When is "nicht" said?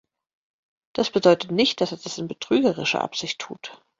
1.51-1.79